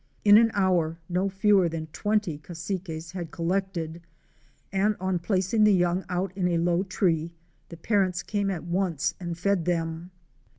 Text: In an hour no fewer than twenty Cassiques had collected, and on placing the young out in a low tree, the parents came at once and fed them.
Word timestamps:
In 0.25 0.39
an 0.39 0.49
hour 0.55 0.97
no 1.07 1.29
fewer 1.29 1.69
than 1.69 1.85
twenty 1.93 2.39
Cassiques 2.39 3.11
had 3.11 3.29
collected, 3.29 4.01
and 4.71 4.95
on 4.99 5.19
placing 5.19 5.63
the 5.63 5.75
young 5.75 6.05
out 6.09 6.35
in 6.35 6.47
a 6.47 6.57
low 6.57 6.81
tree, 6.81 7.31
the 7.69 7.77
parents 7.77 8.23
came 8.23 8.49
at 8.49 8.63
once 8.63 9.13
and 9.19 9.37
fed 9.37 9.65
them. 9.65 10.09